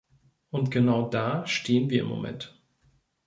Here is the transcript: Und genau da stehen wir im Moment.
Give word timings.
Und 0.49 0.71
genau 0.71 1.07
da 1.07 1.45
stehen 1.45 1.91
wir 1.91 1.99
im 2.01 2.07
Moment. 2.07 2.59